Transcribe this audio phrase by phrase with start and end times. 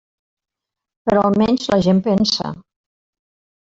[1.11, 2.57] Però almenys la gent pensa.